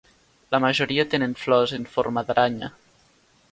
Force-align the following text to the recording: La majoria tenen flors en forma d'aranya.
La 0.55 0.59
majoria 0.63 1.05
tenen 1.11 1.35
flors 1.43 1.75
en 1.79 1.87
forma 1.99 2.27
d'aranya. 2.31 2.73